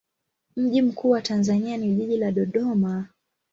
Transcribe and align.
Mji 0.55 0.81
mkuu 0.81 1.09
wa 1.09 1.21
Tanzania 1.21 1.77
ni 1.77 1.95
jiji 1.95 2.17
la 2.17 2.31
Dodoma. 2.31 3.07